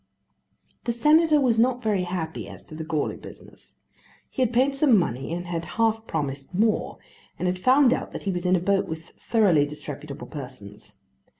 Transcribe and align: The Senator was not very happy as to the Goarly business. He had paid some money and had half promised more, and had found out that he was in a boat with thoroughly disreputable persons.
The 0.85 0.93
Senator 0.93 1.39
was 1.39 1.59
not 1.59 1.83
very 1.83 2.05
happy 2.05 2.49
as 2.49 2.65
to 2.65 2.73
the 2.73 2.83
Goarly 2.83 3.17
business. 3.21 3.75
He 4.31 4.41
had 4.41 4.51
paid 4.51 4.73
some 4.73 4.97
money 4.97 5.31
and 5.31 5.45
had 5.45 5.65
half 5.77 6.07
promised 6.07 6.55
more, 6.55 6.97
and 7.37 7.47
had 7.47 7.59
found 7.59 7.93
out 7.93 8.11
that 8.11 8.23
he 8.23 8.31
was 8.31 8.47
in 8.47 8.55
a 8.55 8.59
boat 8.59 8.87
with 8.87 9.09
thoroughly 9.29 9.63
disreputable 9.67 10.25
persons. 10.25 10.95